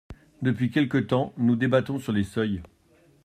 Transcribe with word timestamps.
Depuis 0.41 0.71
quelque 0.71 0.97
temps, 0.97 1.31
nous 1.37 1.55
débattons 1.55 1.99
sur 1.99 2.11
les 2.11 2.23
seuils. 2.23 2.63